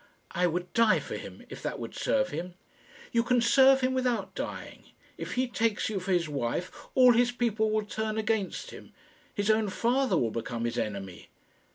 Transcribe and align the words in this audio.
"I 0.31 0.47
would 0.47 0.73
die 0.73 0.97
for 0.99 1.15
him, 1.15 1.45
if 1.49 1.61
that 1.61 1.77
would 1.77 1.93
serve 1.93 2.29
him." 2.29 2.55
"You 3.11 3.21
can 3.21 3.39
serve 3.39 3.81
him 3.81 3.93
without 3.93 4.33
dying. 4.33 4.85
If 5.15 5.33
he 5.33 5.45
takes 5.47 5.89
you 5.89 5.99
for 5.99 6.11
his 6.11 6.27
wife, 6.27 6.71
all 6.95 7.13
his 7.13 7.31
people 7.31 7.69
will 7.69 7.85
turn 7.85 8.17
against 8.17 8.71
him. 8.71 8.93
His 9.35 9.51
own 9.51 9.69
father 9.69 10.17
will 10.17 10.31
become 10.31 10.65
his 10.65 10.79
enemy." 10.79 11.29